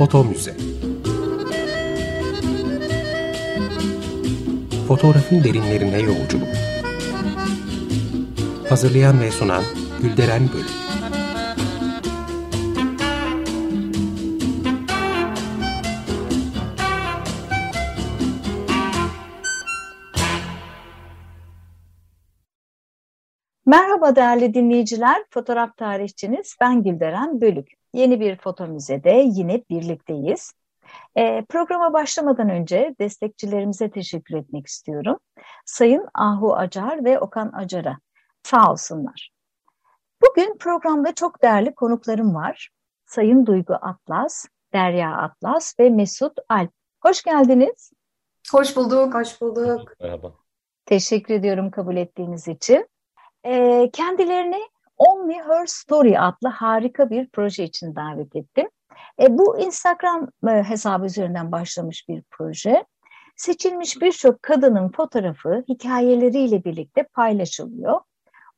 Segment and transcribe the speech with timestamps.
[0.00, 0.56] Foto Müze
[4.88, 6.48] Fotoğrafın derinlerine yolculuk.
[8.68, 9.62] Hazırlayan ve sunan
[10.02, 10.79] Gülderen Bölük
[24.10, 27.72] Merhaba değerli dinleyiciler, fotoğraf tarihçiniz ben Gülderen Bölük.
[27.94, 30.52] Yeni bir foto müzede yine birlikteyiz.
[31.16, 35.18] E, programa başlamadan önce destekçilerimize teşekkür etmek istiyorum.
[35.66, 37.98] Sayın Ahu Acar ve Okan Acar'a
[38.42, 39.30] sağ olsunlar.
[40.22, 42.70] Bugün programda çok değerli konuklarım var.
[43.06, 46.70] Sayın Duygu Atlas, Derya Atlas ve Mesut Alp.
[47.02, 47.92] Hoş geldiniz.
[48.52, 49.92] Hoş bulduk, hoş bulduk.
[50.00, 50.32] Merhaba.
[50.86, 52.86] Teşekkür ediyorum kabul ettiğiniz için.
[53.44, 54.60] E, kendilerini
[54.96, 58.68] Only Her Story adlı harika bir proje için davet ettim.
[59.22, 62.84] E, bu Instagram e, hesabı üzerinden başlamış bir proje.
[63.36, 68.00] Seçilmiş birçok kadının fotoğrafı hikayeleriyle birlikte paylaşılıyor.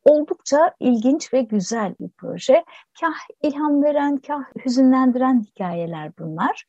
[0.05, 2.63] Oldukça ilginç ve güzel bir proje.
[2.99, 6.65] Kah ilham veren, kah hüzünlendiren hikayeler bunlar.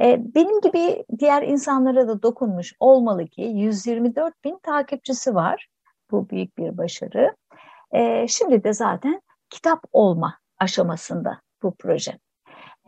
[0.00, 5.68] E, benim gibi diğer insanlara da dokunmuş olmalı ki 124 bin takipçisi var.
[6.14, 7.36] Bu büyük bir başarı.
[7.92, 9.20] E, şimdi de zaten
[9.50, 12.18] kitap olma aşamasında bu proje.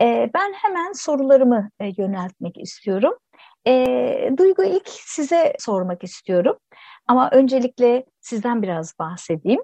[0.01, 3.13] E, ben hemen sorularımı e, yöneltmek istiyorum.
[3.67, 6.57] E, Duygu ilk size sormak istiyorum.
[7.07, 9.61] Ama öncelikle sizden biraz bahsedeyim.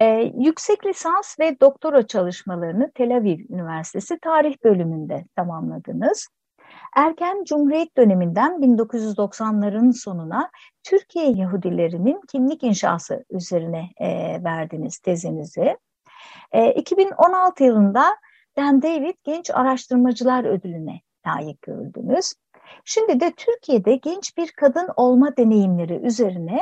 [0.00, 6.28] E, yüksek lisans ve doktora çalışmalarını Tel Aviv Üniversitesi Tarih Bölümünde tamamladınız.
[6.96, 10.50] Erken Cumhuriyet döneminden 1990'ların sonuna
[10.82, 14.08] Türkiye Yahudilerinin kimlik inşası üzerine e,
[14.44, 15.76] verdiniz tezinizi.
[16.52, 18.16] E, 2016 yılında
[18.56, 22.32] Dan David Genç Araştırmacılar Ödülü'ne layık görüldünüz.
[22.84, 26.60] Şimdi de Türkiye'de genç bir kadın olma deneyimleri üzerine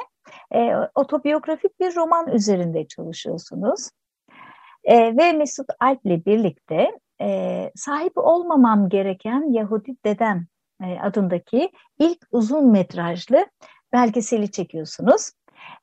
[0.54, 3.90] e, otobiyografik bir roman üzerinde çalışıyorsunuz.
[4.84, 10.46] E, ve Mesut Alp ile birlikte e, sahip olmamam gereken Yahudi Dedem
[10.84, 13.46] e, adındaki ilk uzun metrajlı
[13.92, 15.30] belgeseli çekiyorsunuz.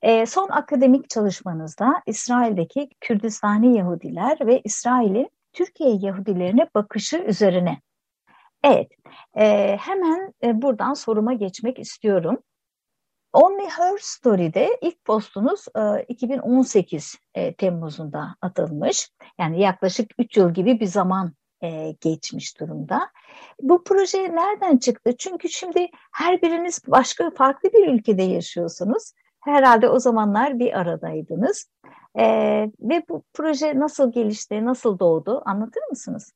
[0.02, 7.82] E, son akademik çalışmanızda İsrail'deki Kürdistani Yahudiler ve İsrail'in Türkiye Yahudilerine bakışı üzerine.
[8.64, 8.92] Evet,
[9.38, 12.38] e, hemen e, buradan soruma geçmek istiyorum.
[13.36, 19.10] Only Her Story'de ilk postunuz e, 2018 e, Temmuz'unda atılmış.
[19.40, 23.10] Yani yaklaşık 3 yıl gibi bir zaman e, geçmiş durumda.
[23.62, 25.18] Bu proje nereden çıktı?
[25.18, 29.12] Çünkü şimdi her biriniz başka farklı bir ülkede yaşıyorsunuz.
[29.40, 31.70] Herhalde o zamanlar bir aradaydınız.
[32.20, 32.26] E,
[32.80, 36.34] ve bu proje nasıl gelişti, nasıl doğdu anlatır mısınız?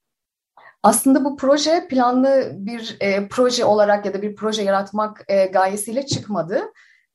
[0.83, 6.05] Aslında bu proje planlı bir e, proje olarak ya da bir proje yaratmak e, gayesiyle
[6.05, 6.61] çıkmadı.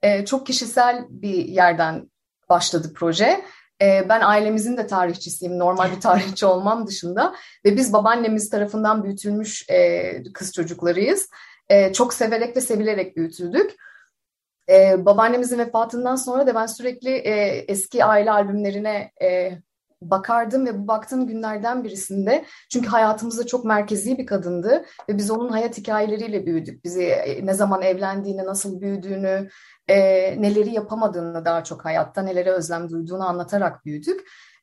[0.05, 2.11] E, çok kişisel bir yerden
[2.49, 3.45] başladı proje.
[3.83, 7.35] E, ben ailemizin de tarihçisiyim, normal bir tarihçi olmam dışında
[7.65, 11.29] ve biz babaannemiz tarafından büyütülmüş e, kız çocuklarıyız.
[11.69, 13.75] E, çok severek ve sevilerek büyütüldük.
[14.99, 19.59] Babaannemizin vefatından sonra da ben sürekli e, eski aile albümlerine e,
[20.11, 25.49] bakardım ve bu baktığım günlerden birisinde çünkü hayatımızda çok merkezi bir kadındı ve biz onun
[25.49, 26.85] hayat hikayeleriyle büyüdük.
[26.85, 29.49] Bizi e, ne zaman evlendiğini, nasıl büyüdüğünü,
[29.89, 29.97] e,
[30.43, 34.21] neleri yapamadığını daha çok hayatta, nelere özlem duyduğunu anlatarak büyüdük.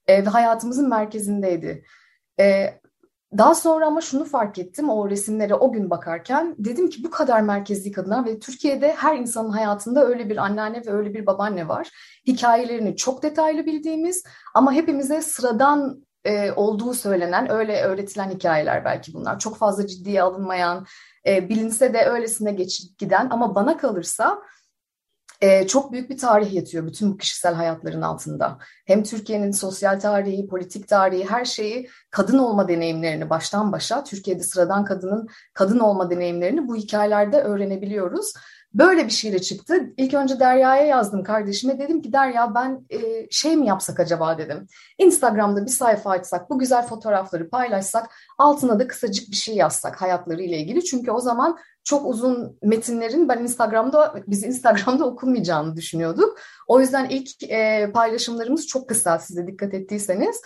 [0.08, 1.84] E, ve hayatımızın merkezindeydi.
[2.40, 2.81] E,
[3.38, 7.42] daha sonra ama şunu fark ettim o resimlere o gün bakarken dedim ki bu kadar
[7.42, 11.90] merkezli kadınlar ve Türkiye'de her insanın hayatında öyle bir anneanne ve öyle bir babaanne var.
[12.28, 19.40] Hikayelerini çok detaylı bildiğimiz ama hepimize sıradan e, olduğu söylenen öyle öğretilen hikayeler belki bunlar.
[19.40, 20.86] Çok fazla ciddiye alınmayan,
[21.28, 24.42] e, bilinse de öylesine geçip giden ama bana kalırsa
[25.42, 28.58] e, çok büyük bir tarih yatıyor bütün bu kişisel hayatların altında.
[28.86, 34.86] Hem Türkiye'nin sosyal tarihi, politik tarihi, her şeyi kadın olma deneyimlerini baştan başa, Türkiye'de sıradan
[34.86, 38.34] kadının kadın olma deneyimlerini bu hikayelerde öğrenebiliyoruz.
[38.74, 39.94] Böyle bir şeyle çıktı.
[39.98, 41.80] İlk önce Derya'ya yazdım kardeşime.
[41.80, 44.68] Dedim ki Derya ben e, şey mi yapsak acaba dedim.
[44.98, 50.58] Instagram'da bir sayfa açsak, bu güzel fotoğrafları paylaşsak, altına da kısacık bir şey yazsak hayatlarıyla
[50.58, 50.84] ilgili.
[50.84, 56.40] Çünkü o zaman çok uzun metinlerin ben Instagram'da, biz Instagram'da okunmayacağını düşünüyorduk.
[56.68, 60.42] O yüzden ilk e, paylaşımlarımız çok kısa size dikkat ettiyseniz.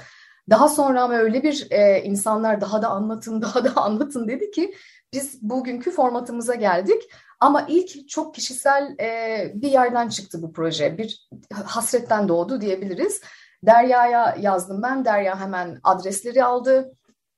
[0.49, 4.75] Daha sonra ama öyle bir e, insanlar daha da anlatın, daha da anlatın dedi ki
[5.13, 7.01] biz bugünkü formatımıza geldik.
[7.39, 10.97] Ama ilk çok kişisel e, bir yerden çıktı bu proje.
[10.97, 11.29] Bir
[11.65, 13.21] hasretten doğdu diyebiliriz.
[13.63, 15.05] Derya'ya yazdım ben.
[15.05, 16.91] Derya hemen adresleri aldı.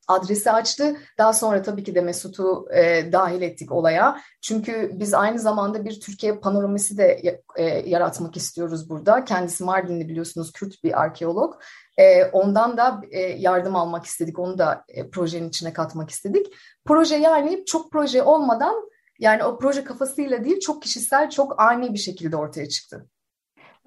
[0.08, 0.98] adresi açtı.
[1.18, 4.22] Daha sonra tabii ki de Mesut'u e, dahil ettik olaya.
[4.42, 9.26] Çünkü biz aynı zamanda bir Türkiye panoramisi de e, yaratmak istiyoruz burada.
[9.26, 11.56] Kendisi Mardinli biliyorsunuz Kürt bir arkeolog.
[11.98, 14.40] E, ondan da e, yardım almak istedik.
[14.40, 16.54] Onu da e, projenin içine katmak istedik.
[16.86, 22.00] Proje yani çok proje olmadan yani o proje kafasıyla değil çok kişisel, çok ani bir
[22.00, 23.10] şekilde ortaya çıktı.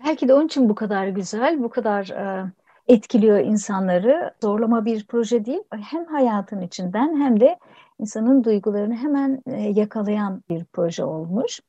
[0.06, 2.52] Belki de onun için bu kadar güzel, bu kadar e,
[2.88, 4.34] etkiliyor insanları.
[4.42, 7.58] Zorlama bir proje değil, hem hayatın içinden hem de
[7.98, 11.60] insanın duygularını hemen e, yakalayan bir proje olmuş.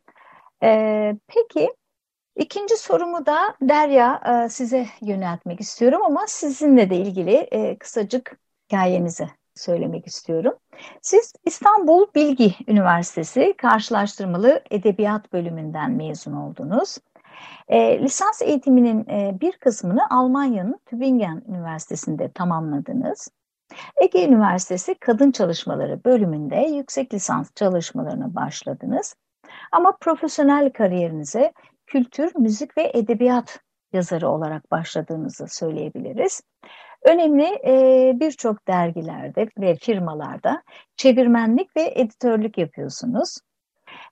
[0.63, 1.73] E, peki,
[2.35, 7.49] ikinci sorumu da Derya size yöneltmek istiyorum ama sizinle de ilgili
[7.79, 10.53] kısacık hikayenizi söylemek istiyorum.
[11.01, 16.97] Siz İstanbul Bilgi Üniversitesi Karşılaştırmalı Edebiyat Bölümünden mezun oldunuz.
[17.67, 23.29] E, lisans eğitiminin e, bir kısmını Almanya'nın Tübingen Üniversitesi'nde tamamladınız.
[24.01, 29.15] Ege Üniversitesi Kadın Çalışmaları bölümünde yüksek lisans çalışmalarına başladınız.
[29.71, 31.53] Ama profesyonel kariyerinize
[31.87, 33.59] kültür, müzik ve edebiyat
[33.93, 36.41] yazarı olarak başladığınızı söyleyebiliriz.
[37.05, 40.63] Önemli e, birçok dergilerde ve firmalarda
[40.97, 43.37] çevirmenlik ve editörlük yapıyorsunuz.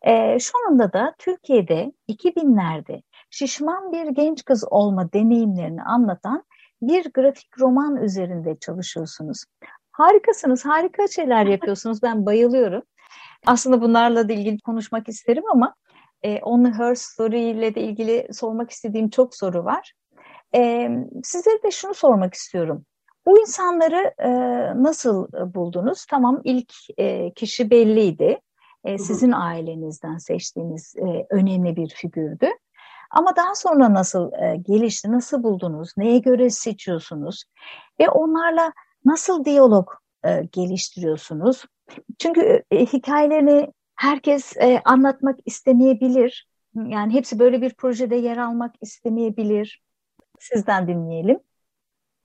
[0.01, 6.43] E, şu anda da Türkiye'de 2000'lerde şişman bir genç kız olma deneyimlerini anlatan
[6.81, 9.43] bir grafik roman üzerinde çalışıyorsunuz.
[9.91, 12.03] Harikasınız, harika şeyler yapıyorsunuz.
[12.03, 12.83] Ben bayılıyorum.
[13.45, 15.75] Aslında bunlarla da ilgili konuşmak isterim ama
[16.23, 19.93] e, On Her Story ile de ilgili sormak istediğim çok soru var.
[20.55, 20.89] E,
[21.23, 22.85] size de şunu sormak istiyorum.
[23.25, 24.29] Bu insanları e,
[24.83, 26.05] nasıl buldunuz?
[26.05, 28.39] Tamam ilk e, kişi belliydi.
[28.83, 32.47] E, sizin ailenizden seçtiğiniz e, önemli bir figürdü.
[33.11, 37.43] Ama daha sonra nasıl e, gelişti, nasıl buldunuz, neye göre seçiyorsunuz
[37.99, 38.73] ve onlarla
[39.05, 39.89] nasıl diyalog
[40.25, 41.65] e, geliştiriyorsunuz?
[42.19, 46.47] Çünkü e, hikayelerini herkes e, anlatmak istemeyebilir.
[46.75, 49.81] Yani hepsi böyle bir projede yer almak istemeyebilir.
[50.39, 51.39] Sizden dinleyelim.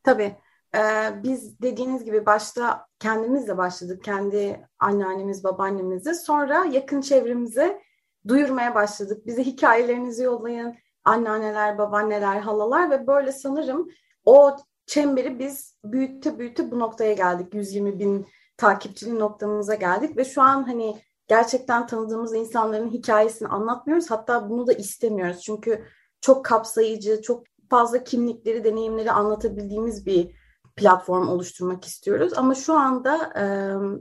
[0.02, 0.36] Tabii.
[0.74, 4.04] Ee, biz dediğiniz gibi başta kendimizle başladık.
[4.04, 6.14] Kendi anneannemiz, babaannemizle.
[6.14, 7.82] Sonra yakın çevremize
[8.28, 9.26] duyurmaya başladık.
[9.26, 10.74] Bize hikayelerinizi yollayın.
[11.04, 13.88] Anneanneler, babaanneler, halalar ve böyle sanırım
[14.24, 14.56] o
[14.86, 17.54] çemberi biz büyütte büyütte bu noktaya geldik.
[17.54, 18.26] 120 bin
[18.56, 20.96] takipçili noktamıza geldik ve şu an hani
[21.28, 24.10] gerçekten tanıdığımız insanların hikayesini anlatmıyoruz.
[24.10, 25.40] Hatta bunu da istemiyoruz.
[25.40, 25.84] Çünkü
[26.20, 30.30] çok kapsayıcı, çok fazla kimlikleri, deneyimleri anlatabildiğimiz bir
[30.76, 32.32] platform oluşturmak istiyoruz.
[32.36, 33.44] Ama şu anda e,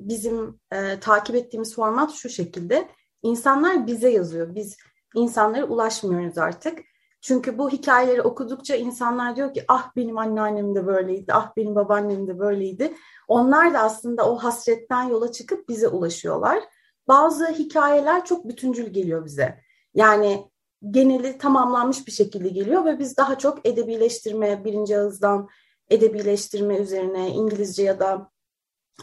[0.10, 2.88] bizim e, takip ettiğimiz format şu şekilde.
[3.24, 4.56] İnsanlar bize yazıyor.
[4.56, 4.78] Biz
[5.16, 6.80] insanlara ulaşmıyoruz artık.
[7.22, 12.28] Çünkü bu hikayeleri okudukça insanlar diyor ki ah benim anneannem de böyleydi, ah benim babaannem
[12.28, 12.94] de böyleydi.
[13.28, 16.64] Onlar da aslında o hasretten yola çıkıp bize ulaşıyorlar.
[17.08, 19.60] Bazı hikayeler çok bütüncül geliyor bize.
[19.94, 20.52] Yani
[20.92, 25.50] geneli tamamlanmış bir şekilde geliyor ve biz daha çok edebileştirme, birinci ağızdan
[25.90, 28.32] edebileştirme üzerine İngilizce ya da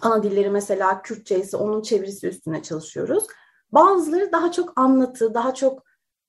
[0.03, 3.25] ana dilleri mesela Kürtçe ise onun çevirisi üstüne çalışıyoruz.
[3.73, 5.85] Bazıları daha çok anlatı, daha çok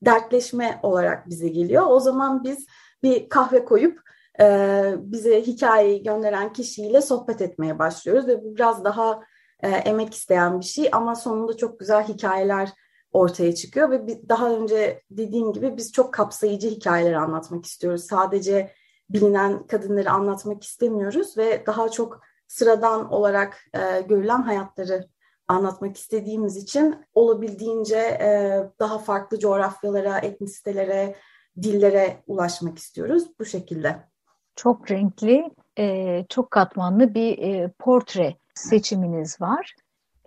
[0.05, 1.85] dertleşme olarak bize geliyor.
[1.87, 2.65] O zaman biz
[3.03, 4.01] bir kahve koyup
[4.39, 9.21] e, bize hikayeyi gönderen kişiyle sohbet etmeye başlıyoruz ve bu biraz daha
[9.59, 12.69] e, emek isteyen bir şey ama sonunda çok güzel hikayeler
[13.11, 18.03] ortaya çıkıyor ve daha önce dediğim gibi biz çok kapsayıcı hikayeler anlatmak istiyoruz.
[18.03, 18.73] Sadece
[19.09, 25.07] bilinen kadınları anlatmak istemiyoruz ve daha çok sıradan olarak e, görülen hayatları
[25.47, 31.15] anlatmak istediğimiz için olabildiğince e, daha farklı coğrafyalara, etnisitelere,
[31.61, 34.11] dillere ulaşmak istiyoruz bu şekilde.
[34.55, 39.75] Çok renkli, e, çok katmanlı bir e, portre seçiminiz var.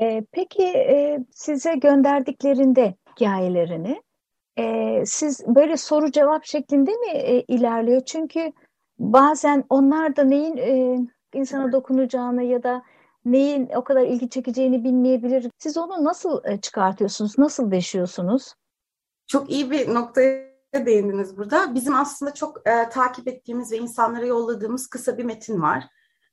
[0.01, 4.03] E, peki e, size gönderdiklerinde hikayelerini
[4.59, 8.01] e, siz böyle soru cevap şeklinde mi e, ilerliyor?
[8.07, 8.53] Çünkü
[8.99, 10.99] bazen onlar da neyin e,
[11.35, 12.83] insana dokunacağını ya da
[13.25, 15.51] neyin o kadar ilgi çekeceğini bilmeyebilir.
[15.59, 17.39] Siz onu nasıl e, çıkartıyorsunuz?
[17.39, 18.55] Nasıl deşiyorsunuz?
[19.27, 21.75] Çok iyi bir noktaya değindiniz burada.
[21.75, 25.85] Bizim aslında çok e, takip ettiğimiz ve insanlara yolladığımız kısa bir metin var.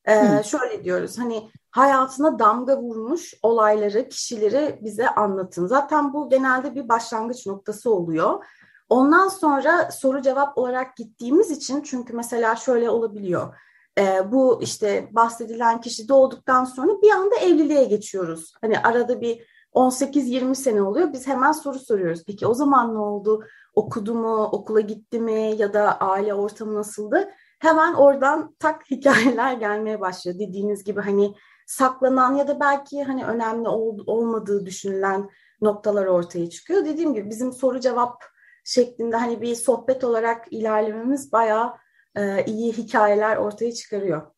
[0.08, 5.67] E, şöyle diyoruz hani hayatına damga vurmuş olayları, kişileri bize anlatın.
[5.67, 8.46] Zaten bu genelde bir başlangıç noktası oluyor.
[8.89, 13.55] Ondan sonra soru cevap olarak gittiğimiz için çünkü mesela şöyle olabiliyor.
[14.00, 18.53] E, bu işte bahsedilen kişi doğduktan sonra bir anda evliliğe geçiyoruz.
[18.62, 21.13] Hani arada bir 18-20 sene oluyor.
[21.13, 22.24] Biz hemen soru soruyoruz.
[22.27, 23.43] Peki o zaman ne oldu?
[23.75, 24.43] Okudu mu?
[24.43, 25.53] Okula gitti mi?
[25.58, 27.31] Ya da aile ortamı nasıldı?
[27.62, 30.39] Hemen oradan tak hikayeler gelmeye başlıyor.
[30.39, 31.34] Dediğiniz gibi hani
[31.68, 35.30] saklanan ya da belki hani önemli ol, olmadığı düşünülen
[35.62, 36.86] noktalar ortaya çıkıyor.
[36.86, 38.24] Dediğim gibi bizim soru cevap
[38.65, 41.74] şeklinde hani bir sohbet olarak ilerlememiz bayağı
[42.15, 44.32] e, iyi hikayeler ortaya çıkarıyor.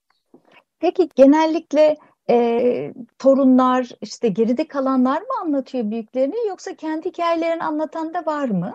[0.79, 1.97] Peki genellikle
[2.29, 8.73] e, torunlar işte geride kalanlar mı anlatıyor büyüklerini yoksa kendi hikayelerini anlatan da var mı?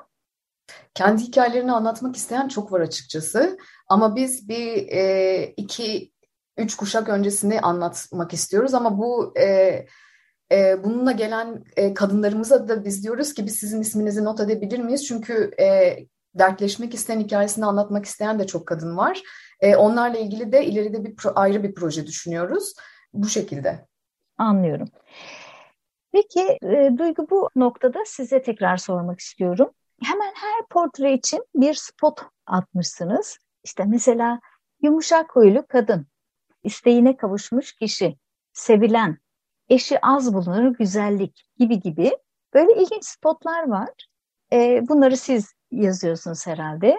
[0.95, 3.59] Kendi hikayelerini anlatmak isteyen çok var açıkçası.
[3.89, 6.13] Ama biz bir e, iki,
[6.57, 8.75] üç kuşak öncesini anlatmak istiyoruz.
[8.75, 9.87] Ama bu e,
[10.53, 15.07] e, bununla gelen e, kadınlarımıza da biz diyoruz ki biz sizin isminizi not edebilir miyiz?
[15.07, 15.99] Çünkü e,
[16.35, 19.23] dertleşmek isteyen, hikayesini anlatmak isteyen de çok kadın var.
[19.61, 22.75] E, onlarla ilgili de ileride bir ayrı bir proje düşünüyoruz.
[23.13, 23.87] Bu şekilde.
[24.39, 24.89] Anlıyorum.
[26.13, 29.71] Peki e, Duygu bu noktada size tekrar sormak istiyorum.
[30.03, 33.39] Hemen her portre için bir spot atmışsınız.
[33.69, 34.41] İşte mesela
[34.83, 36.07] yumuşak huylu kadın,
[36.65, 38.19] isteğine kavuşmuş kişi,
[38.53, 39.19] sevilen,
[39.69, 42.13] eşi az bulunur güzellik gibi gibi
[42.55, 43.89] böyle ilginç spotlar var.
[44.53, 46.97] E, bunları siz yazıyorsunuz herhalde.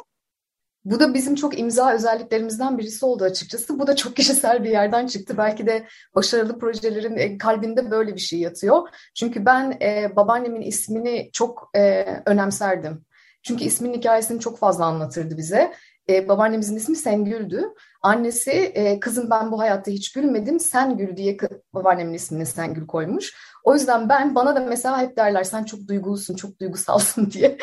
[0.86, 3.80] Bu da bizim çok imza özelliklerimizden birisi oldu açıkçası.
[3.80, 5.38] Bu da çok kişisel bir yerden çıktı.
[5.38, 8.90] Belki de başarılı projelerin e, kalbinde böyle bir şey yatıyor.
[9.16, 13.06] Çünkü ben e, babaannemin ismini çok e, önemserdim.
[13.44, 15.74] Çünkü ismin hikayesini çok fazla anlatırdı bize.
[16.10, 17.74] E, babaannemizin ismi Sengül'dü.
[18.02, 21.38] Annesi e, kızım ben bu hayatta hiç gülmedim sen gül diye
[21.74, 23.34] babaannemin ismini Sengül koymuş.
[23.64, 27.58] O yüzden ben bana da mesela hep derler sen çok duygulusun, çok duygusalsın diye.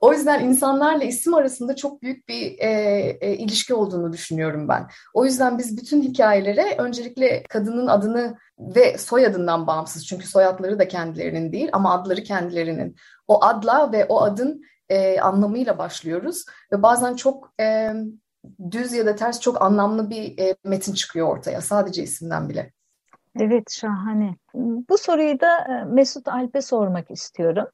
[0.00, 2.70] o yüzden insanlarla isim arasında çok büyük bir e,
[3.20, 4.86] e, ilişki olduğunu düşünüyorum ben.
[5.14, 11.52] O yüzden biz bütün hikayelere öncelikle kadının adını ve soyadından bağımsız çünkü soyadları da kendilerinin
[11.52, 12.96] değil ama adları kendilerinin.
[13.28, 17.92] O adla ve o adın e, anlamıyla başlıyoruz ve bazen çok e,
[18.70, 22.72] düz ya da ters çok anlamlı bir e, metin çıkıyor ortaya sadece isimden bile.
[23.40, 24.36] Evet şahane.
[24.88, 27.66] Bu soruyu da e, Mesut Alp'e sormak istiyorum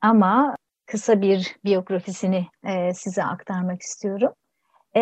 [0.00, 0.56] ama
[0.86, 4.32] kısa bir biyografisini e, size aktarmak istiyorum.
[4.96, 5.00] E,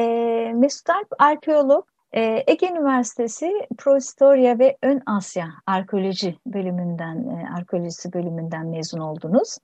[0.54, 8.98] Mesut Alp arkeolog, Ege Üniversitesi Prohistoria ve Ön Asya Arkeoloji bölümünden, e, arkeolojisi bölümünden mezun
[8.98, 9.58] oldunuz.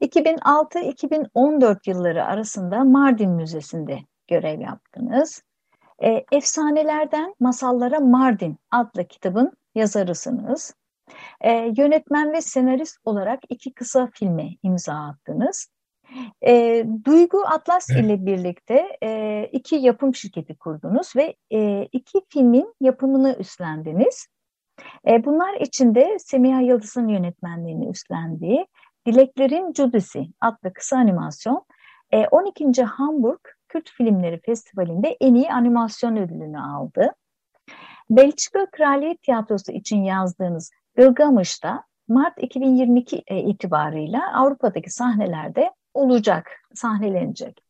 [0.00, 5.42] 2006-2014 yılları arasında Mardin Müzesi'nde görev yaptınız.
[6.02, 10.74] E, Efsanelerden Masallara Mardin adlı kitabın yazarısınız.
[11.40, 15.68] E, yönetmen ve senarist olarak iki kısa filme imza attınız.
[16.46, 23.36] E, Duygu Atlas ile birlikte e, iki yapım şirketi kurdunuz ve e, iki filmin yapımını
[23.38, 24.26] üstlendiniz.
[25.08, 28.66] E, bunlar içinde Semiha Yıldız'ın yönetmenliğini üstlendiği
[29.06, 31.64] Dileklerin Judisi adlı kısa animasyon
[32.30, 32.64] 12.
[32.64, 37.12] E, Hamburg Kürt Filmleri Festivali'nde en iyi animasyon ödülünü aldı.
[38.10, 47.64] Belçika Kraliyet Tiyatrosu için yazdığınız Gılgamış'ta Mart 2022 e, itibarıyla Avrupa'daki sahnelerde olacak, sahnelenecek.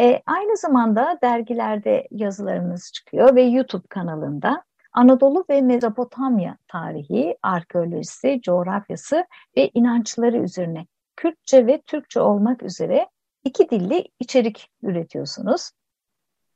[0.00, 9.26] E, aynı zamanda dergilerde yazılarınız çıkıyor ve YouTube kanalında Anadolu ve Mezopotamya tarihi, arkeolojisi, coğrafyası
[9.56, 10.86] ve inançları üzerine
[11.16, 13.08] Kürtçe ve Türkçe olmak üzere
[13.44, 15.70] iki dilli içerik üretiyorsunuz.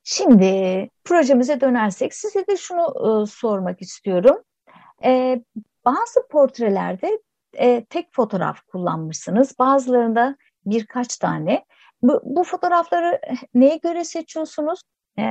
[0.05, 2.83] Şimdi projemize dönersek size de şunu
[3.23, 4.43] e, sormak istiyorum.
[5.05, 5.43] E,
[5.85, 7.21] bazı portrelerde
[7.55, 9.59] e, tek fotoğraf kullanmışsınız.
[9.59, 11.65] Bazılarında birkaç tane.
[12.03, 13.21] Bu, bu fotoğrafları
[13.55, 14.81] neye göre seçiyorsunuz?
[15.19, 15.23] Ee,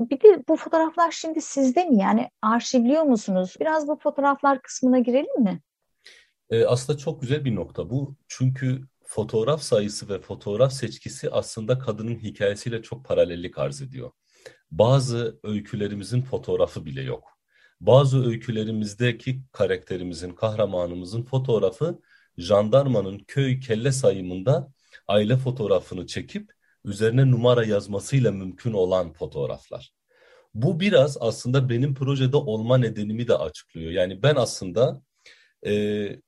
[0.00, 1.98] bir de bu fotoğraflar şimdi sizde mi?
[1.98, 3.56] Yani arşivliyor musunuz?
[3.60, 5.60] Biraz bu fotoğraflar kısmına girelim mi?
[6.50, 8.16] Ee, aslında çok güzel bir nokta bu.
[8.28, 14.10] Çünkü fotoğraf sayısı ve fotoğraf seçkisi aslında kadının hikayesiyle çok paralellik arz ediyor.
[14.70, 17.38] Bazı öykülerimizin fotoğrafı bile yok.
[17.80, 22.00] Bazı öykülerimizdeki karakterimizin, kahramanımızın fotoğrafı
[22.38, 24.72] jandarmanın köy kelle sayımında
[25.08, 26.52] aile fotoğrafını çekip
[26.84, 29.92] üzerine numara yazmasıyla mümkün olan fotoğraflar.
[30.54, 33.90] Bu biraz aslında benim projede olma nedenimi de açıklıyor.
[33.92, 35.02] Yani ben aslında
[35.66, 36.20] e,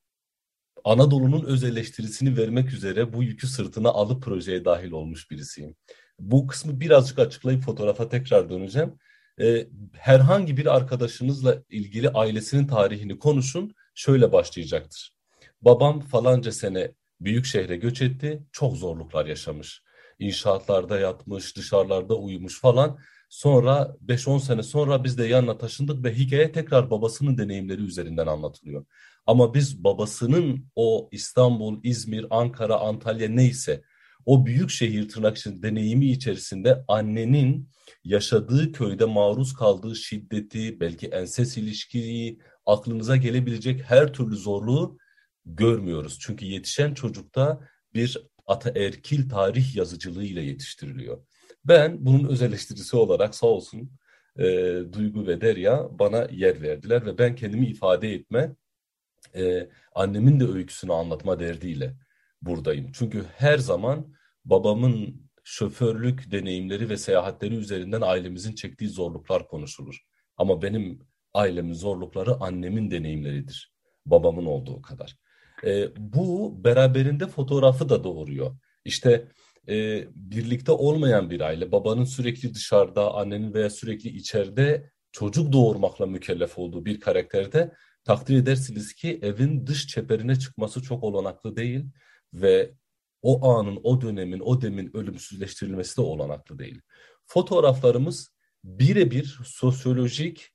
[0.84, 5.76] Anadolu'nun öz eleştirisini vermek üzere bu yükü sırtına alıp projeye dahil olmuş birisiyim.
[6.18, 8.94] Bu kısmı birazcık açıklayıp fotoğrafa tekrar döneceğim.
[9.40, 15.19] Ee, herhangi bir arkadaşınızla ilgili ailesinin tarihini konuşun, şöyle başlayacaktır.
[15.62, 19.82] Babam falanca sene büyük şehre göç etti, çok zorluklar yaşamış.
[20.18, 22.98] İnşaatlarda yatmış, dışarılarda uyumuş falan.
[23.30, 28.86] Sonra 5-10 sene sonra biz de yanına taşındık ve hikaye tekrar babasının deneyimleri üzerinden anlatılıyor.
[29.26, 33.82] Ama biz babasının o İstanbul, İzmir, Ankara, Antalya neyse
[34.26, 37.68] o büyük şehir tırnak için deneyimi içerisinde annenin
[38.04, 44.98] yaşadığı köyde maruz kaldığı şiddeti, belki enses ilişkiyi, aklınıza gelebilecek her türlü zorluğu
[45.56, 46.18] görmüyoruz.
[46.20, 47.60] Çünkü yetişen çocukta
[47.94, 51.26] bir ataerkil tarih yazıcılığı ile yetiştiriliyor.
[51.64, 53.90] Ben bunun öz eleştirisi olarak sağ olsun
[54.38, 54.44] e,
[54.92, 58.56] Duygu ve Derya bana yer verdiler ve ben kendimi ifade etme,
[59.34, 61.96] e, annemin de öyküsünü anlatma derdiyle
[62.42, 62.92] buradayım.
[62.92, 64.14] Çünkü her zaman
[64.44, 70.00] babamın şoförlük deneyimleri ve seyahatleri üzerinden ailemizin çektiği zorluklar konuşulur.
[70.36, 70.98] Ama benim
[71.34, 73.72] ailemin zorlukları annemin deneyimleridir.
[74.06, 75.16] Babamın olduğu kadar.
[75.64, 78.56] E, bu beraberinde fotoğrafı da doğuruyor.
[78.84, 79.28] İşte
[79.68, 86.58] e, birlikte olmayan bir aile, babanın sürekli dışarıda, annenin veya sürekli içeride çocuk doğurmakla mükellef
[86.58, 87.72] olduğu bir karakterde
[88.04, 91.84] takdir edersiniz ki evin dış çeperine çıkması çok olanaklı değil
[92.34, 92.74] ve
[93.22, 96.80] o anın, o dönemin, o demin ölümsüzleştirilmesi de olanaklı değil.
[97.26, 98.28] Fotoğraflarımız
[98.64, 100.48] birebir sosyolojik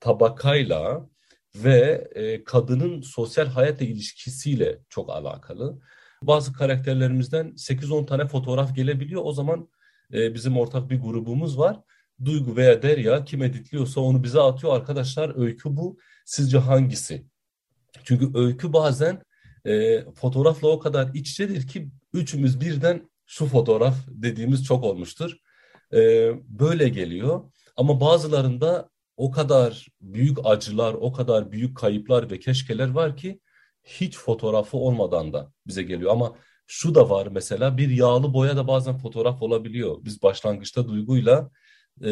[0.00, 1.08] tabakayla
[1.56, 5.78] ve e, kadının sosyal hayatla ilişkisiyle çok alakalı.
[6.22, 9.22] Bazı karakterlerimizden 8-10 tane fotoğraf gelebiliyor.
[9.24, 9.68] O zaman
[10.12, 11.80] e, bizim ortak bir grubumuz var.
[12.24, 14.76] Duygu veya Derya kim editliyorsa onu bize atıyor.
[14.76, 15.98] Arkadaşlar öykü bu.
[16.24, 17.26] Sizce hangisi?
[18.04, 19.22] Çünkü öykü bazen
[19.64, 25.36] e, fotoğrafla o kadar iç içedir ki üçümüz birden şu fotoğraf dediğimiz çok olmuştur.
[25.92, 25.98] E,
[26.46, 27.50] böyle geliyor.
[27.76, 28.91] Ama bazılarında
[29.22, 33.40] o kadar büyük acılar, o kadar büyük kayıplar ve keşkeler var ki
[33.84, 36.10] hiç fotoğrafı olmadan da bize geliyor.
[36.12, 36.36] Ama
[36.66, 40.04] şu da var mesela bir yağlı boya da bazen fotoğraf olabiliyor.
[40.04, 41.50] Biz başlangıçta duyguyla
[42.04, 42.10] e,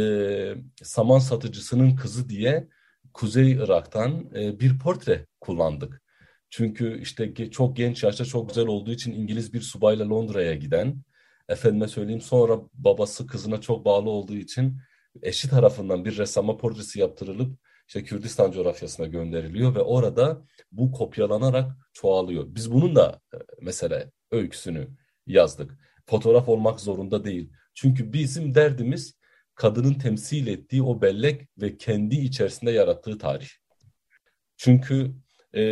[0.83, 2.69] saman satıcısının kızı diye
[3.15, 6.03] Kuzey Irak'tan e, bir portre kullandık.
[6.51, 11.03] Çünkü işte çok genç yaşta çok güzel olduğu için İngiliz bir subayla Londra'ya giden,
[11.49, 14.81] efendime söyleyeyim sonra babası kızına çok bağlı olduğu için
[15.23, 22.45] eşi tarafından bir ressama portresi yaptırılıp işte Kürdistan coğrafyasına gönderiliyor ve orada bu kopyalanarak çoğalıyor.
[22.49, 24.89] Biz bunun da e, mesela öyküsünü
[25.27, 25.79] yazdık.
[26.07, 27.53] Fotoğraf olmak zorunda değil.
[27.75, 29.21] Çünkü bizim derdimiz
[29.55, 33.49] kadının temsil ettiği o bellek ve kendi içerisinde yarattığı tarih.
[34.57, 35.15] Çünkü
[35.55, 35.63] e,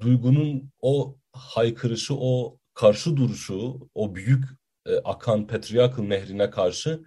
[0.00, 4.44] duygunun o haykırışı, o karşı duruşu, o büyük
[4.86, 7.02] e, akan Patriarchal nehrine karşı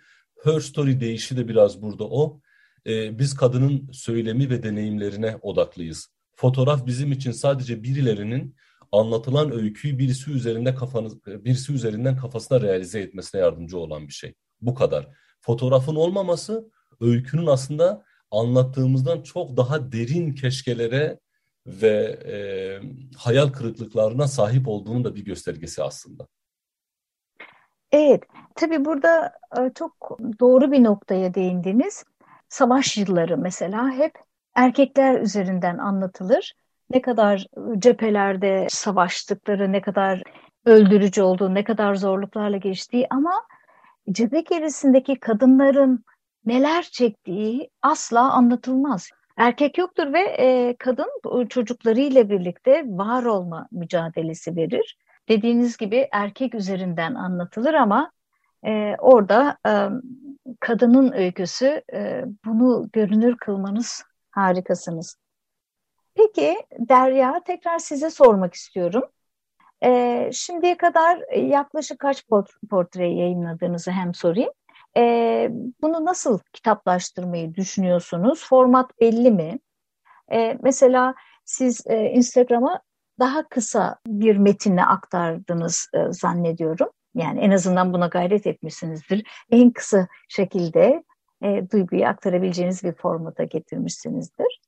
[0.46, 2.42] Her Story değişi de biraz burada o.
[2.88, 6.08] E, biz kadının söylemi ve deneyimlerine odaklıyız.
[6.36, 8.56] Fotoğraf bizim için sadece birilerinin
[8.92, 14.34] anlatılan öyküyü birisi üzerinde kafanız birisi üzerinden kafasına realize etmesine yardımcı olan bir şey.
[14.62, 15.08] Bu kadar.
[15.42, 21.20] Fotoğrafın olmaması öykünün aslında anlattığımızdan çok daha derin keşkelere
[21.68, 22.36] ve e,
[23.18, 26.28] hayal kırıklıklarına sahip olduğunun da bir göstergesi aslında.
[27.96, 28.24] Evet,
[28.56, 32.04] tabii burada e, çok doğru bir noktaya değindiniz.
[32.50, 34.14] Savaş yılları mesela hep
[34.56, 36.54] erkekler üzerinden anlatılır.
[36.90, 37.46] Ne kadar
[37.80, 40.24] cephelerde savaştıkları, ne kadar
[40.66, 43.34] öldürücü olduğu, ne kadar zorluklarla geçtiği ama
[44.12, 46.04] cephe gerisindeki kadınların
[46.46, 49.10] neler çektiği asla anlatılmaz.
[49.38, 51.10] Erkek yoktur ve e, kadın
[51.50, 54.98] çocuklarıyla birlikte var olma mücadelesi verir.
[55.30, 58.12] Dediğiniz gibi erkek üzerinden anlatılır ama
[58.66, 59.72] e, orada e,
[60.60, 65.18] kadının öyküsü e, bunu görünür kılmanız harikasınız.
[66.16, 69.04] Peki Derya tekrar size sormak istiyorum.
[69.84, 72.24] E, şimdiye kadar yaklaşık kaç
[72.70, 74.52] portre yayınladığınızı hem sorayım.
[74.98, 75.50] E,
[75.82, 78.46] bunu nasıl kitaplaştırmayı düşünüyorsunuz?
[78.50, 79.60] Format belli mi?
[80.32, 82.82] E, mesela siz e, Instagram'a
[83.20, 86.90] daha kısa bir metinle aktardınız e, zannediyorum.
[87.16, 89.28] Yani en azından buna gayret etmişsinizdir.
[89.52, 91.04] En kısa şekilde
[91.44, 94.62] e, duyguyu aktarabileceğiniz bir formata getirmişsinizdir.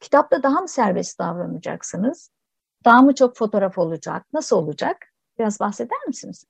[0.00, 2.30] Kitapta daha mı serbest davranacaksınız?
[2.84, 4.26] Daha mı çok fotoğraf olacak?
[4.32, 4.96] Nasıl olacak?
[5.38, 6.44] Biraz bahseder misiniz?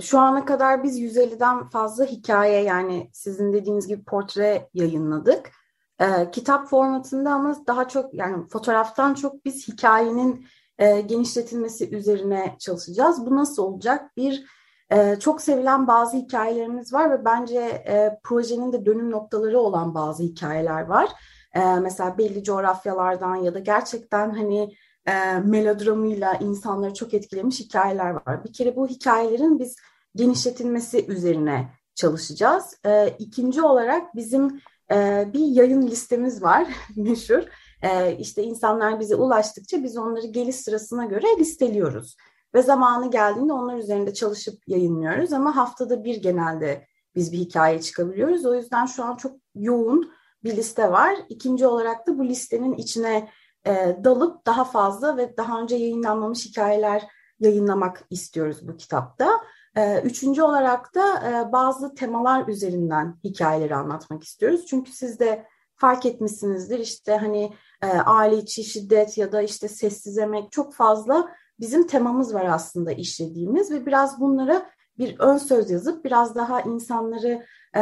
[0.00, 5.50] Şu ana kadar biz 150'den fazla hikaye yani sizin dediğiniz gibi portre yayınladık.
[6.00, 10.46] Ee, kitap formatında ama daha çok yani fotoğraftan çok biz hikayenin
[10.78, 13.26] e, genişletilmesi üzerine çalışacağız.
[13.26, 14.16] Bu nasıl olacak?
[14.16, 14.44] Bir
[14.90, 20.22] e, çok sevilen bazı hikayelerimiz var ve bence e, projenin de dönüm noktaları olan bazı
[20.22, 21.08] hikayeler var.
[21.54, 24.74] E, mesela belli coğrafyalardan ya da gerçekten hani
[25.06, 28.44] e, melodramıyla insanları çok etkilemiş hikayeler var.
[28.44, 29.76] Bir kere bu hikayelerin biz
[30.14, 32.76] genişletilmesi üzerine çalışacağız.
[32.86, 34.60] E, ikinci olarak bizim
[34.92, 37.42] e, bir yayın listemiz var meşhur.
[37.82, 42.16] E, işte insanlar bize ulaştıkça biz onları geliş sırasına göre listeliyoruz.
[42.54, 48.46] Ve zamanı geldiğinde onlar üzerinde çalışıp yayınlıyoruz ama haftada bir genelde biz bir hikaye çıkabiliyoruz.
[48.46, 50.12] O yüzden şu an çok yoğun
[50.44, 51.16] bir liste var.
[51.28, 53.28] İkinci olarak da bu listenin içine
[53.66, 57.02] e, dalıp daha fazla ve daha önce yayınlanmamış hikayeler
[57.40, 59.40] yayınlamak istiyoruz bu kitapta.
[59.76, 64.66] E, üçüncü olarak da e, bazı temalar üzerinden hikayeleri anlatmak istiyoruz.
[64.66, 67.52] Çünkü siz de fark etmişsinizdir işte hani
[67.82, 71.28] e, aile içi şiddet ya da işte sessiz emek çok fazla
[71.60, 77.46] bizim temamız var aslında işlediğimiz ve biraz bunlara bir ön söz yazıp biraz daha insanları
[77.76, 77.80] e,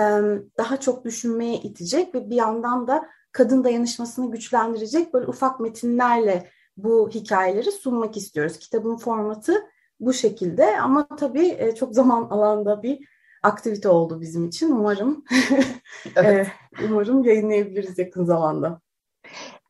[0.58, 7.10] daha çok düşünmeye itecek ve bir yandan da kadın dayanışmasını güçlendirecek böyle ufak metinlerle bu
[7.10, 8.58] hikayeleri sunmak istiyoruz.
[8.58, 9.52] Kitabın formatı
[10.00, 12.98] bu şekilde ama tabii e, çok zaman alanda bir
[13.42, 14.70] aktivite oldu bizim için.
[14.70, 15.24] Umarım
[16.16, 16.46] evet.
[16.88, 18.80] umarım yayınlayabiliriz yakın zamanda.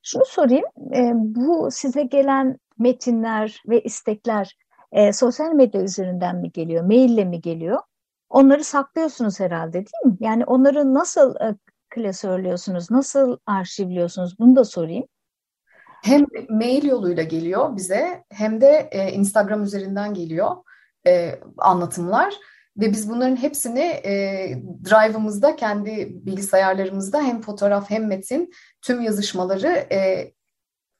[0.03, 0.65] Şunu sorayım,
[0.95, 4.57] e, bu size gelen metinler ve istekler
[4.93, 7.79] e, sosyal medya üzerinden mi geliyor, maille mi geliyor?
[8.31, 10.17] Onları saklıyorsunuz herhalde değil mi?
[10.21, 11.55] Yani onları nasıl e,
[11.91, 14.39] klasörlüyorsunuz, nasıl arşivliyorsunuz?
[14.39, 15.07] Bunu da sorayım.
[16.03, 20.57] Hem mail yoluyla geliyor bize hem de e, Instagram üzerinden geliyor
[21.07, 22.35] e, anlatımlar.
[22.77, 24.13] Ve biz bunların hepsini e,
[24.85, 28.51] Drive'ımızda, kendi bilgisayarlarımızda hem fotoğraf hem metin
[28.83, 30.33] tüm yazışmaları e,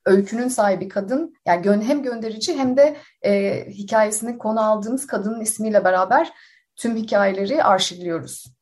[0.07, 5.85] öykünün sahibi kadın, yani gö hem gönderici hem de e, hikayesini konu aldığımız kadının ismiyle
[5.85, 6.33] beraber
[6.77, 8.55] tüm hikayeleri arşivliyoruz.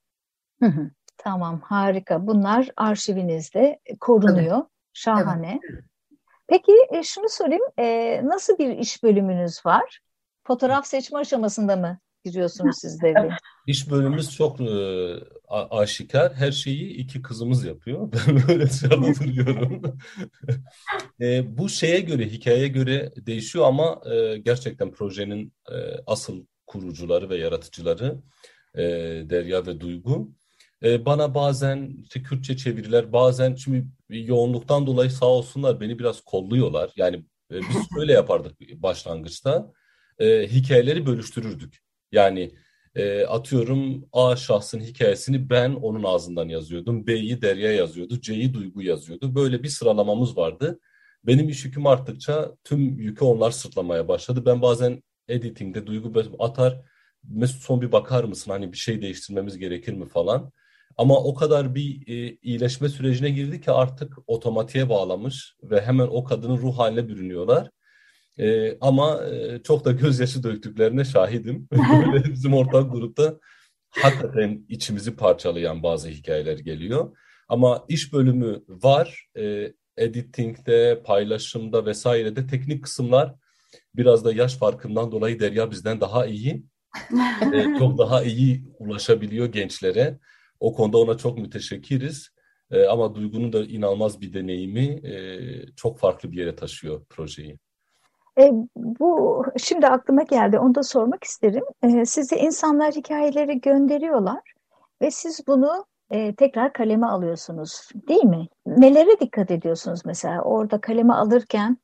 [0.62, 2.26] Hı hı, tamam, harika.
[2.26, 4.56] Bunlar arşivinizde korunuyor.
[4.56, 4.66] Evet.
[4.92, 5.60] Şahane.
[5.70, 5.84] Evet.
[6.48, 10.00] Peki e, şunu sorayım, e, nasıl bir iş bölümünüz var?
[10.44, 13.14] Fotoğraf seçme aşamasında mı giriyorsunuz siz de?
[13.66, 14.66] İş bölümümüz çok e,
[15.48, 16.34] aşikar.
[16.34, 18.12] Her şeyi iki kızımız yapıyor.
[18.28, 19.82] Ben böyle hatırlıyorum.
[21.20, 27.36] e, bu şeye göre, hikayeye göre değişiyor ama e, gerçekten projenin e, asıl kurucuları ve
[27.36, 28.18] yaratıcıları
[28.74, 28.82] e,
[29.30, 30.30] Derya ve Duygu.
[30.82, 36.90] E, bana bazen işte Kürtçe çeviriler, bazen şimdi yoğunluktan dolayı sağ olsunlar beni biraz kolluyorlar.
[36.96, 37.16] Yani
[37.52, 39.72] e, biz şöyle yapardık başlangıçta.
[40.18, 41.78] E, hikayeleri bölüştürürdük.
[42.12, 42.54] Yani
[42.94, 47.06] e, atıyorum A şahsın hikayesini ben onun ağzından yazıyordum.
[47.06, 48.20] B'yi Derya yazıyordu.
[48.20, 49.34] C'yi Duygu yazıyordu.
[49.34, 50.80] Böyle bir sıralamamız vardı.
[51.26, 54.42] Benim iş yüküm arttıkça tüm yükü onlar sırtlamaya başladı.
[54.46, 56.82] Ben bazen editingde Duygu atar.
[57.24, 58.50] Mesut son bir bakar mısın?
[58.50, 60.52] Hani bir şey değiştirmemiz gerekir mi falan.
[60.96, 66.24] Ama o kadar bir e, iyileşme sürecine girdi ki artık otomatiğe bağlamış ve hemen o
[66.24, 67.70] kadının ruh haline bürünüyorlar.
[68.38, 71.68] E, ama e, çok da gözyaşı döktüklerine şahidim.
[72.32, 73.38] Bizim ortak grupta
[73.90, 77.16] hakikaten içimizi parçalayan bazı hikayeler geliyor.
[77.48, 79.26] Ama iş bölümü var.
[79.38, 83.34] E, editingde, paylaşımda vesairede teknik kısımlar
[83.94, 86.64] biraz da yaş farkından dolayı Derya bizden daha iyi.
[87.54, 90.18] e, çok daha iyi ulaşabiliyor gençlere.
[90.60, 92.30] O konuda ona çok müteşekkiriz.
[92.70, 95.40] E, ama Duygu'nun da inanılmaz bir deneyimi e,
[95.76, 97.58] çok farklı bir yere taşıyor projeyi.
[98.38, 100.58] E, bu şimdi aklıma geldi.
[100.58, 101.64] Onu da sormak isterim.
[101.82, 104.40] E, size insanlar hikayeleri gönderiyorlar
[105.02, 108.48] ve siz bunu e, tekrar kaleme alıyorsunuz, değil mi?
[108.66, 110.42] Nelere dikkat ediyorsunuz mesela?
[110.42, 111.78] Orada kaleme alırken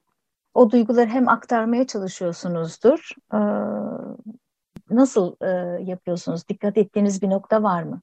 [0.55, 3.11] o duyguları hem aktarmaya çalışıyorsunuzdur.
[3.35, 3.41] E,
[4.91, 6.49] nasıl e, yapıyorsunuz?
[6.49, 8.01] Dikkat ettiğiniz bir nokta var mı?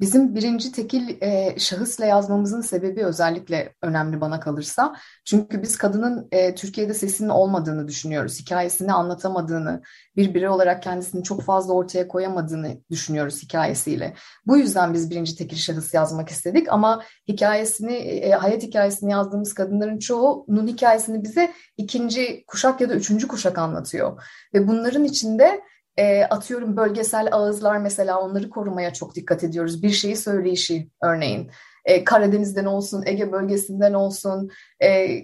[0.00, 4.96] Bizim birinci tekil e, şahısla yazmamızın sebebi özellikle önemli bana kalırsa.
[5.24, 8.40] Çünkü biz kadının e, Türkiye'de sesinin olmadığını düşünüyoruz.
[8.40, 9.82] Hikayesini anlatamadığını,
[10.16, 14.14] bir birey olarak kendisini çok fazla ortaya koyamadığını düşünüyoruz hikayesiyle.
[14.46, 19.98] Bu yüzden biz birinci tekil şahıs yazmak istedik ama hikayesini, e, hayat hikayesini yazdığımız kadınların
[19.98, 24.22] çoğunun hikayesini bize ikinci kuşak ya da üçüncü kuşak anlatıyor.
[24.54, 25.60] Ve bunların içinde
[25.96, 29.82] e, atıyorum bölgesel ağızlar mesela onları korumaya çok dikkat ediyoruz.
[29.82, 31.50] Bir şeyi söyleyişi örneğin.
[31.84, 34.50] E, Karadeniz'den olsun, Ege bölgesinden olsun,
[34.82, 35.22] e,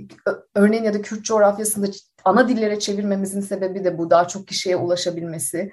[0.54, 1.86] örneğin ya da Kürt coğrafyasında
[2.24, 4.10] ana dillere çevirmemizin sebebi de bu.
[4.10, 5.72] Daha çok kişiye ulaşabilmesi.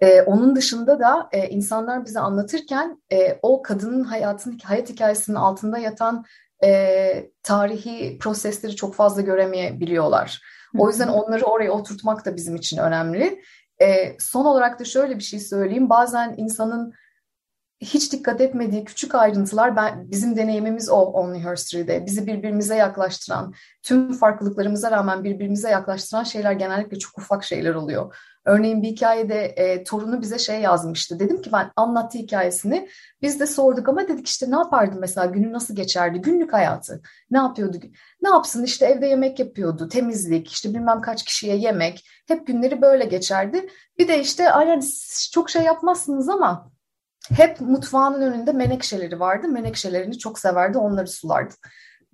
[0.00, 5.78] E, onun dışında da e, insanlar bize anlatırken e, o kadının hayatın hayat hikayesinin altında
[5.78, 6.24] yatan
[6.64, 10.40] e, tarihi prosesleri çok fazla göremeyebiliyorlar.
[10.78, 13.42] O yüzden onları oraya oturtmak da bizim için önemli.
[13.82, 15.90] E, son olarak da şöyle bir şey söyleyeyim.
[15.90, 16.94] Bazen insanın
[17.80, 22.06] hiç dikkat etmediği küçük ayrıntılar ben bizim deneyimimiz o Only Her Story'de.
[22.06, 28.16] Bizi birbirimize yaklaştıran, tüm farklılıklarımıza rağmen birbirimize yaklaştıran şeyler genellikle çok ufak şeyler oluyor.
[28.46, 31.20] Örneğin bir hikayede e, torunu bize şey yazmıştı.
[31.20, 32.88] Dedim ki ben anlattığı hikayesini
[33.22, 36.20] biz de sorduk ama dedik işte ne yapardın mesela günü nasıl geçerdi?
[36.20, 37.76] Günlük hayatı ne yapıyordu?
[38.22, 42.06] Ne yapsın işte evde yemek yapıyordu, temizlik, işte bilmem kaç kişiye yemek.
[42.28, 43.68] Hep günleri böyle geçerdi.
[43.98, 44.82] Bir de işte aynen
[45.32, 46.70] çok şey yapmazsınız ama
[47.36, 49.48] hep mutfağının önünde menekşeleri vardı.
[49.48, 51.54] Menekşelerini çok severdi, onları sulardı.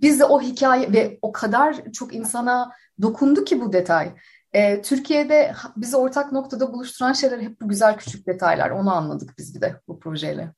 [0.01, 4.13] Biz de o hikaye ve o kadar çok insana dokundu ki bu detay.
[4.55, 8.71] Ee, Türkiye'de bizi ortak noktada buluşturan şeyler hep bu güzel küçük detaylar.
[8.71, 10.53] Onu anladık biz bir de bu projeyle.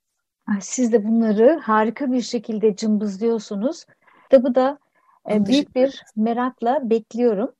[0.60, 3.84] Siz de bunları harika bir şekilde cımbızlıyorsunuz.
[4.22, 4.78] Kitabı da
[5.30, 7.52] e, büyük bir merakla bekliyorum.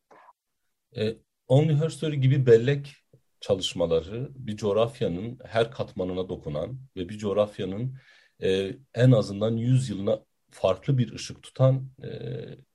[0.97, 1.15] E,
[1.49, 2.97] Only Her Story gibi bellek
[3.41, 7.97] çalışmaları bir coğrafyanın her katmanına dokunan ve bir coğrafyanın
[8.43, 10.21] e, en azından 100 yılına
[10.51, 12.09] farklı bir ışık tutan e,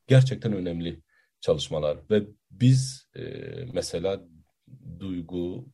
[0.08, 1.02] gerçekten önemli
[1.42, 1.98] çalışmalar.
[2.10, 3.24] Ve biz e,
[3.74, 4.22] mesela
[5.00, 5.66] Duygu,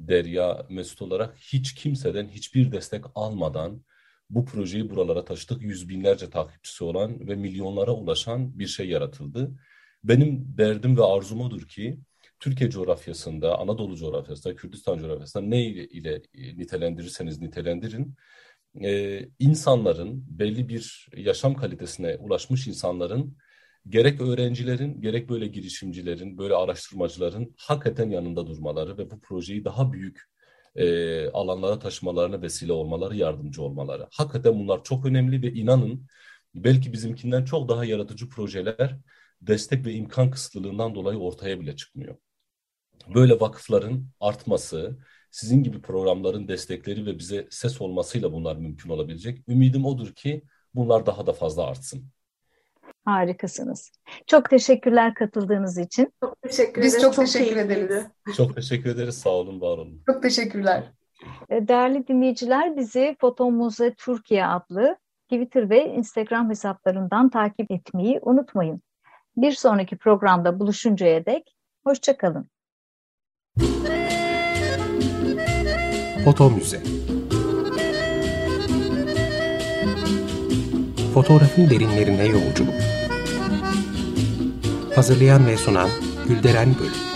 [0.00, 3.84] Derya, Mesut olarak hiç kimseden hiçbir destek almadan
[4.30, 5.62] bu projeyi buralara taşıdık.
[5.62, 9.50] Yüz binlerce takipçisi olan ve milyonlara ulaşan bir şey yaratıldı.
[10.04, 11.98] Benim derdim ve arzum odur ki
[12.40, 18.14] Türkiye coğrafyasında, Anadolu coğrafyasında, Kürdistan coğrafyasında ne ile, nitelendirirseniz nitelendirin,
[18.82, 23.36] e, insanların belli bir yaşam kalitesine ulaşmış insanların
[23.88, 30.20] gerek öğrencilerin, gerek böyle girişimcilerin, böyle araştırmacıların hakikaten yanında durmaları ve bu projeyi daha büyük
[30.76, 34.08] e, alanlara taşımalarına vesile olmaları, yardımcı olmaları.
[34.12, 36.06] Hakikaten bunlar çok önemli ve inanın
[36.54, 38.98] belki bizimkinden çok daha yaratıcı projeler
[39.42, 42.16] destek ve imkan kısıtlılığından dolayı ortaya bile çıkmıyor.
[43.14, 44.98] Böyle vakıfların artması,
[45.30, 49.48] sizin gibi programların destekleri ve bize ses olmasıyla bunlar mümkün olabilecek.
[49.48, 50.42] Ümidim odur ki
[50.74, 52.10] bunlar daha da fazla artsın.
[53.04, 53.92] Harikasınız.
[54.26, 56.12] Çok teşekkürler katıldığınız için.
[56.22, 57.02] Çok teşekkür Biz ederiz.
[57.02, 58.06] çok, çok teşekkür ederiz.
[58.36, 59.18] Çok teşekkür ederiz.
[59.18, 60.02] Sağ olun, var olun.
[60.06, 60.82] Çok teşekkürler.
[61.50, 64.96] E, değerli dinleyiciler bizi Fotomuze Türkiye adlı
[65.28, 68.82] Twitter ve Instagram hesaplarından takip etmeyi unutmayın.
[69.36, 72.48] Bir sonraki programda buluşuncaya dek hoşçakalın.
[76.24, 76.82] Foto Müze
[81.14, 82.74] Fotoğrafın derinlerine yolculuk
[84.94, 85.88] Hazırlayan ve sunan
[86.28, 87.13] Gülderen Bölüm